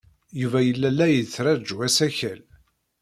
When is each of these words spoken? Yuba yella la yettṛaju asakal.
Yuba 0.41 0.59
yella 0.67 0.89
la 0.91 1.07
yettṛaju 1.09 1.77
asakal. 1.87 2.41